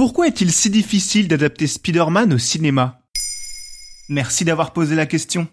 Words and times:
Pourquoi 0.00 0.28
est-il 0.28 0.50
si 0.50 0.70
difficile 0.70 1.28
d'adapter 1.28 1.66
Spider-Man 1.66 2.32
au 2.32 2.38
cinéma? 2.38 3.02
Merci 4.08 4.46
d'avoir 4.46 4.72
posé 4.72 4.94
la 4.94 5.04
question. 5.04 5.46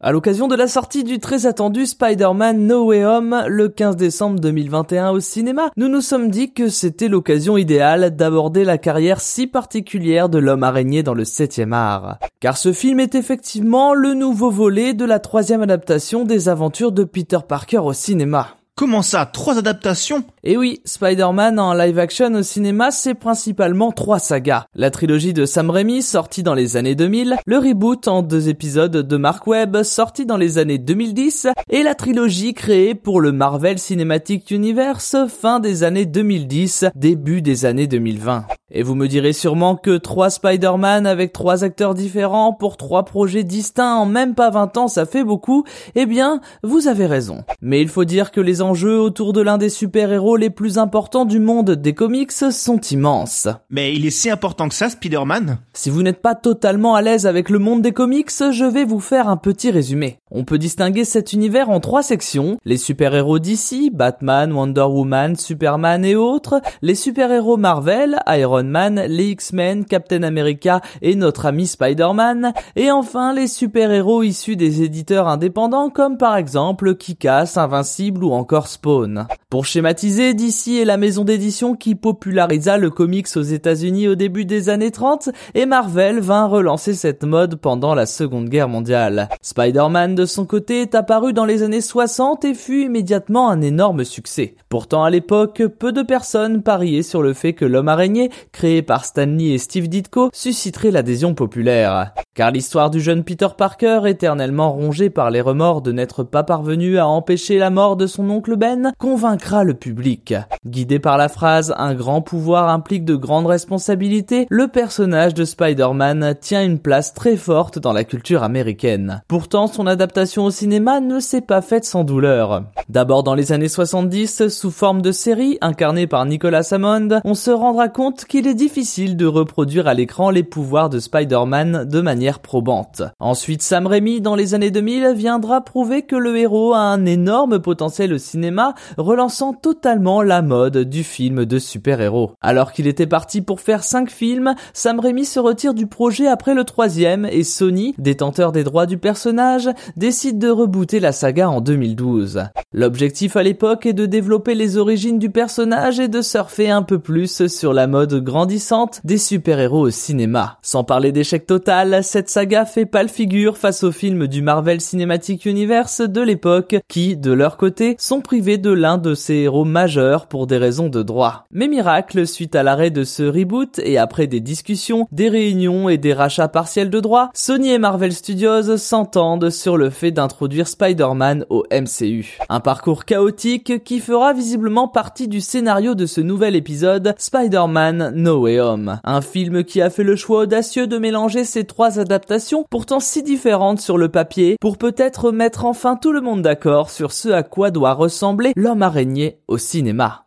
À 0.00 0.12
l'occasion 0.12 0.46
de 0.46 0.54
la 0.54 0.68
sortie 0.68 1.02
du 1.02 1.18
très 1.18 1.46
attendu 1.46 1.84
Spider-Man 1.84 2.68
No 2.68 2.84
Way 2.84 3.04
Home 3.04 3.44
le 3.48 3.68
15 3.68 3.96
décembre 3.96 4.38
2021 4.38 5.10
au 5.10 5.18
cinéma, 5.18 5.72
nous 5.76 5.88
nous 5.88 6.02
sommes 6.02 6.30
dit 6.30 6.52
que 6.52 6.68
c'était 6.68 7.08
l'occasion 7.08 7.56
idéale 7.56 8.14
d'aborder 8.14 8.62
la 8.62 8.78
carrière 8.78 9.20
si 9.20 9.48
particulière 9.48 10.28
de 10.28 10.38
l'homme 10.38 10.62
araigné 10.62 11.02
dans 11.02 11.14
le 11.14 11.24
7 11.24 11.62
art. 11.72 12.20
Car 12.38 12.56
ce 12.56 12.72
film 12.72 13.00
est 13.00 13.16
effectivement 13.16 13.92
le 13.92 14.14
nouveau 14.14 14.52
volet 14.52 14.94
de 14.94 15.04
la 15.04 15.18
troisième 15.18 15.62
adaptation 15.62 16.24
des 16.24 16.48
aventures 16.48 16.92
de 16.92 17.02
Peter 17.02 17.40
Parker 17.48 17.78
au 17.78 17.92
cinéma. 17.92 18.54
Comment 18.76 19.02
ça 19.02 19.24
Trois 19.24 19.56
adaptations 19.56 20.24
Et 20.42 20.56
oui, 20.56 20.80
Spider-Man 20.84 21.60
en 21.60 21.74
live 21.74 21.96
action 22.00 22.34
au 22.34 22.42
cinéma, 22.42 22.90
c'est 22.90 23.14
principalement 23.14 23.92
trois 23.92 24.18
sagas. 24.18 24.66
La 24.74 24.90
trilogie 24.90 25.32
de 25.32 25.46
Sam 25.46 25.70
Raimi, 25.70 26.02
sortie 26.02 26.42
dans 26.42 26.54
les 26.54 26.76
années 26.76 26.96
2000, 26.96 27.36
le 27.46 27.58
reboot 27.58 28.08
en 28.08 28.22
deux 28.22 28.48
épisodes 28.48 28.90
de 28.90 29.16
Mark 29.16 29.46
Webb, 29.46 29.84
sorti 29.84 30.26
dans 30.26 30.36
les 30.36 30.58
années 30.58 30.78
2010, 30.78 31.46
et 31.70 31.84
la 31.84 31.94
trilogie 31.94 32.52
créée 32.52 32.96
pour 32.96 33.20
le 33.20 33.30
Marvel 33.30 33.78
Cinematic 33.78 34.50
Universe, 34.50 35.14
fin 35.28 35.60
des 35.60 35.84
années 35.84 36.06
2010, 36.06 36.86
début 36.96 37.42
des 37.42 37.66
années 37.66 37.86
2020. 37.86 38.44
Et 38.76 38.82
vous 38.82 38.96
me 38.96 39.06
direz 39.06 39.32
sûrement 39.32 39.76
que 39.76 39.98
trois 39.98 40.30
Spider-Man 40.30 41.06
avec 41.06 41.32
trois 41.32 41.62
acteurs 41.62 41.94
différents 41.94 42.52
pour 42.52 42.76
trois 42.76 43.04
projets 43.04 43.44
distincts 43.44 43.94
en 43.94 44.04
même 44.04 44.34
pas 44.34 44.50
20 44.50 44.76
ans, 44.76 44.88
ça 44.88 45.06
fait 45.06 45.22
beaucoup. 45.22 45.62
Eh 45.94 46.06
bien, 46.06 46.40
vous 46.64 46.88
avez 46.88 47.06
raison. 47.06 47.44
Mais 47.62 47.80
il 47.80 47.88
faut 47.88 48.04
dire 48.04 48.32
que 48.32 48.40
les 48.40 48.62
enjeux 48.62 48.98
autour 48.98 49.32
de 49.32 49.40
l'un 49.40 49.58
des 49.58 49.68
super-héros 49.68 50.36
les 50.36 50.50
plus 50.50 50.76
importants 50.76 51.24
du 51.24 51.38
monde 51.38 51.70
des 51.70 51.94
comics 51.94 52.32
sont 52.32 52.80
immenses. 52.80 53.46
Mais 53.70 53.94
il 53.94 54.04
est 54.06 54.10
si 54.10 54.28
important 54.28 54.68
que 54.68 54.74
ça, 54.74 54.88
Spider-Man? 54.88 55.58
Si 55.72 55.88
vous 55.88 56.02
n'êtes 56.02 56.20
pas 56.20 56.34
totalement 56.34 56.96
à 56.96 57.02
l'aise 57.02 57.28
avec 57.28 57.50
le 57.50 57.60
monde 57.60 57.80
des 57.80 57.92
comics, 57.92 58.32
je 58.50 58.64
vais 58.64 58.84
vous 58.84 58.98
faire 58.98 59.28
un 59.28 59.36
petit 59.36 59.70
résumé. 59.70 60.18
On 60.32 60.42
peut 60.42 60.58
distinguer 60.58 61.04
cet 61.04 61.32
univers 61.32 61.70
en 61.70 61.78
trois 61.78 62.02
sections. 62.02 62.58
Les 62.64 62.76
super-héros 62.76 63.38
d'ici, 63.38 63.90
Batman, 63.94 64.52
Wonder 64.52 64.80
Woman, 64.80 65.36
Superman 65.36 66.04
et 66.04 66.16
autres. 66.16 66.60
Les 66.82 66.96
super-héros 66.96 67.56
Marvel, 67.56 68.18
Iron 68.26 68.63
Les 68.64 69.30
X-Men, 69.30 69.84
Captain 69.84 70.22
America 70.22 70.80
et 71.02 71.14
notre 71.14 71.46
ami 71.46 71.66
Spider-Man. 71.66 72.52
Et 72.76 72.90
enfin, 72.90 73.34
les 73.34 73.46
super-héros 73.46 74.22
issus 74.22 74.56
des 74.56 74.82
éditeurs 74.82 75.28
indépendants 75.28 75.90
comme 75.90 76.18
par 76.18 76.36
exemple 76.36 76.94
Kikas, 76.94 77.54
Invincible 77.56 78.24
ou 78.24 78.32
encore 78.32 78.68
Spawn. 78.68 79.26
Pour 79.50 79.66
schématiser, 79.66 80.34
DC 80.34 80.80
est 80.80 80.84
la 80.84 80.96
maison 80.96 81.24
d'édition 81.24 81.76
qui 81.76 81.94
popularisa 81.94 82.76
le 82.76 82.90
comics 82.90 83.28
aux 83.36 83.42
États-Unis 83.42 84.08
au 84.08 84.14
début 84.14 84.44
des 84.44 84.68
années 84.68 84.90
30 84.90 85.28
et 85.54 85.66
Marvel 85.66 86.18
vint 86.18 86.46
relancer 86.46 86.94
cette 86.94 87.24
mode 87.24 87.56
pendant 87.56 87.94
la 87.94 88.06
Seconde 88.06 88.48
Guerre 88.48 88.68
mondiale. 88.68 89.28
Spider-Man 89.42 90.14
de 90.14 90.26
son 90.26 90.44
côté 90.44 90.82
est 90.82 90.94
apparu 90.94 91.32
dans 91.32 91.44
les 91.44 91.62
années 91.62 91.80
60 91.80 92.44
et 92.44 92.54
fut 92.54 92.82
immédiatement 92.82 93.48
un 93.48 93.60
énorme 93.60 94.04
succès. 94.04 94.56
Pourtant 94.68 95.04
à 95.04 95.10
l'époque, 95.10 95.62
peu 95.78 95.92
de 95.92 96.02
personnes 96.02 96.62
pariaient 96.62 97.02
sur 97.02 97.22
le 97.22 97.32
fait 97.32 97.52
que 97.52 97.64
l'homme 97.64 97.88
araignée, 97.88 98.30
créé 98.54 98.80
par 98.80 99.04
Stanley 99.04 99.50
et 99.50 99.58
Steve 99.58 99.88
Ditko, 99.88 100.30
susciterait 100.32 100.92
l'adhésion 100.92 101.34
populaire. 101.34 102.14
Car 102.34 102.50
l'histoire 102.50 102.90
du 102.90 103.00
jeune 103.00 103.22
Peter 103.22 103.46
Parker, 103.56 104.00
éternellement 104.06 104.72
rongé 104.72 105.08
par 105.08 105.30
les 105.30 105.40
remords 105.40 105.82
de 105.82 105.92
n'être 105.92 106.24
pas 106.24 106.42
parvenu 106.42 106.98
à 106.98 107.06
empêcher 107.06 107.58
la 107.58 107.70
mort 107.70 107.96
de 107.96 108.08
son 108.08 108.28
oncle 108.28 108.56
Ben, 108.56 108.92
convaincra 108.98 109.62
le 109.62 109.74
public. 109.74 110.34
Guidé 110.66 110.98
par 110.98 111.16
la 111.16 111.28
phrase 111.28 111.72
Un 111.78 111.94
grand 111.94 112.22
pouvoir 112.22 112.70
implique 112.70 113.04
de 113.04 113.14
grandes 113.14 113.46
responsabilités, 113.46 114.48
le 114.50 114.66
personnage 114.66 115.32
de 115.32 115.44
Spider-Man 115.44 116.34
tient 116.40 116.64
une 116.64 116.80
place 116.80 117.14
très 117.14 117.36
forte 117.36 117.78
dans 117.78 117.92
la 117.92 118.02
culture 118.02 118.42
américaine. 118.42 119.22
Pourtant, 119.28 119.68
son 119.68 119.86
adaptation 119.86 120.44
au 120.46 120.50
cinéma 120.50 120.98
ne 120.98 121.20
s'est 121.20 121.40
pas 121.40 121.62
faite 121.62 121.84
sans 121.84 122.02
douleur. 122.02 122.64
D'abord 122.88 123.22
dans 123.22 123.36
les 123.36 123.52
années 123.52 123.68
70, 123.68 124.48
sous 124.48 124.72
forme 124.72 125.02
de 125.02 125.12
série, 125.12 125.56
incarnée 125.60 126.08
par 126.08 126.26
Nicolas 126.26 126.66
Hammond, 126.72 127.20
on 127.22 127.34
se 127.34 127.52
rendra 127.52 127.88
compte 127.88 128.24
qu'il 128.24 128.48
est 128.48 128.54
difficile 128.54 129.16
de 129.16 129.26
reproduire 129.26 129.86
à 129.86 129.94
l'écran 129.94 130.30
les 130.30 130.42
pouvoirs 130.42 130.90
de 130.90 130.98
Spider-Man 130.98 131.84
de 131.84 132.00
manière 132.00 132.23
probante. 132.32 133.02
Ensuite, 133.20 133.62
Sam 133.62 133.86
Raimi, 133.86 134.20
dans 134.20 134.34
les 134.34 134.54
années 134.54 134.70
2000, 134.70 135.12
viendra 135.14 135.60
prouver 135.62 136.02
que 136.02 136.16
le 136.16 136.36
héros 136.36 136.74
a 136.74 136.78
un 136.78 137.06
énorme 137.06 137.58
potentiel 137.60 138.12
au 138.12 138.18
cinéma, 138.18 138.74
relançant 138.96 139.52
totalement 139.52 140.22
la 140.22 140.42
mode 140.42 140.78
du 140.78 141.04
film 141.04 141.44
de 141.44 141.58
super-héros. 141.58 142.32
Alors 142.40 142.72
qu'il 142.72 142.86
était 142.86 143.06
parti 143.06 143.42
pour 143.42 143.60
faire 143.60 143.84
5 143.84 144.10
films, 144.10 144.54
Sam 144.72 145.00
Raimi 145.00 145.24
se 145.24 145.40
retire 145.40 145.74
du 145.74 145.86
projet 145.86 146.26
après 146.26 146.54
le 146.54 146.64
troisième 146.64 147.26
et 147.30 147.44
Sony, 147.44 147.94
détenteur 147.98 148.52
des 148.52 148.64
droits 148.64 148.86
du 148.86 148.98
personnage, 148.98 149.68
décide 149.96 150.38
de 150.38 150.48
rebooter 150.48 151.00
la 151.00 151.12
saga 151.12 151.48
en 151.50 151.60
2012. 151.60 152.44
L'objectif 152.72 153.36
à 153.36 153.42
l'époque 153.42 153.86
est 153.86 153.92
de 153.92 154.06
développer 154.06 154.54
les 154.54 154.76
origines 154.76 155.18
du 155.18 155.30
personnage 155.30 156.00
et 156.00 156.08
de 156.08 156.22
surfer 156.22 156.70
un 156.70 156.82
peu 156.82 156.98
plus 156.98 157.46
sur 157.46 157.72
la 157.72 157.86
mode 157.86 158.14
grandissante 158.22 159.00
des 159.04 159.18
super-héros 159.18 159.86
au 159.86 159.90
cinéma. 159.90 160.58
Sans 160.62 160.84
parler 160.84 161.12
d'échec 161.12 161.46
total, 161.46 162.02
cette 162.14 162.30
saga 162.30 162.64
fait 162.64 162.86
pâle 162.86 163.08
figure 163.08 163.58
face 163.58 163.82
aux 163.82 163.90
films 163.90 164.28
du 164.28 164.40
Marvel 164.40 164.80
Cinematic 164.80 165.46
Universe 165.46 166.00
de 166.00 166.20
l'époque 166.20 166.76
qui, 166.86 167.16
de 167.16 167.32
leur 167.32 167.56
côté, 167.56 167.96
sont 167.98 168.20
privés 168.20 168.56
de 168.56 168.70
l'un 168.70 168.98
de 168.98 169.16
ces 169.16 169.34
héros 169.34 169.64
majeurs 169.64 170.28
pour 170.28 170.46
des 170.46 170.56
raisons 170.56 170.88
de 170.88 171.02
droit. 171.02 171.44
Mais 171.50 171.66
miracle, 171.66 172.24
suite 172.24 172.54
à 172.54 172.62
l'arrêt 172.62 172.92
de 172.92 173.02
ce 173.02 173.24
reboot 173.24 173.80
et 173.82 173.98
après 173.98 174.28
des 174.28 174.38
discussions, 174.38 175.08
des 175.10 175.28
réunions 175.28 175.88
et 175.88 175.98
des 175.98 176.12
rachats 176.12 176.46
partiels 176.46 176.88
de 176.88 177.00
droits, 177.00 177.30
Sony 177.34 177.72
et 177.72 177.78
Marvel 177.78 178.12
Studios 178.12 178.76
s'entendent 178.76 179.50
sur 179.50 179.76
le 179.76 179.90
fait 179.90 180.12
d'introduire 180.12 180.68
Spider-Man 180.68 181.46
au 181.50 181.64
MCU. 181.72 182.38
Un 182.48 182.60
parcours 182.60 183.06
chaotique 183.06 183.82
qui 183.82 183.98
fera 183.98 184.34
visiblement 184.34 184.86
partie 184.86 185.26
du 185.26 185.40
scénario 185.40 185.96
de 185.96 186.06
ce 186.06 186.20
nouvel 186.20 186.54
épisode 186.54 187.16
Spider-Man 187.18 188.12
No 188.14 188.42
Way 188.42 188.60
Home. 188.60 189.00
Un 189.02 189.20
film 189.20 189.64
qui 189.64 189.82
a 189.82 189.90
fait 189.90 190.04
le 190.04 190.14
choix 190.14 190.42
audacieux 190.42 190.86
de 190.86 190.98
mélanger 190.98 191.42
ces 191.42 191.64
trois 191.64 191.98
adaptations, 192.04 192.64
pourtant 192.70 193.00
si 193.00 193.22
différentes 193.22 193.80
sur 193.80 193.98
le 193.98 194.08
papier, 194.08 194.56
pour 194.60 194.78
peut-être 194.78 195.32
mettre 195.32 195.64
enfin 195.64 195.96
tout 195.96 196.12
le 196.12 196.20
monde 196.20 196.42
d'accord 196.42 196.90
sur 196.90 197.12
ce 197.12 197.30
à 197.30 197.42
quoi 197.42 197.70
doit 197.70 197.94
ressembler 197.94 198.52
l'homme 198.56 198.82
araignée 198.82 199.40
au 199.48 199.58
cinéma. 199.58 200.24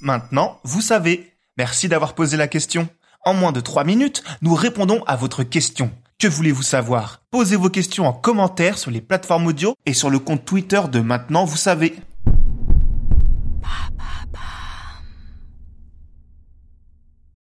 Maintenant, 0.00 0.58
vous 0.64 0.80
savez. 0.82 1.32
Merci 1.56 1.88
d'avoir 1.88 2.14
posé 2.14 2.36
la 2.36 2.48
question. 2.48 2.88
En 3.24 3.32
moins 3.32 3.52
de 3.52 3.60
3 3.60 3.84
minutes, 3.84 4.22
nous 4.42 4.54
répondons 4.54 5.02
à 5.06 5.16
votre 5.16 5.42
question. 5.44 5.90
Que 6.18 6.28
voulez-vous 6.28 6.62
savoir? 6.62 7.22
Posez 7.30 7.56
vos 7.56 7.70
questions 7.70 8.06
en 8.06 8.12
commentaire 8.12 8.78
sur 8.78 8.90
les 8.90 9.00
plateformes 9.00 9.46
audio 9.46 9.74
et 9.86 9.94
sur 9.94 10.10
le 10.10 10.18
compte 10.18 10.44
Twitter 10.44 10.80
de 10.90 11.00
Maintenant, 11.00 11.44
vous 11.44 11.56
savez. 11.56 11.96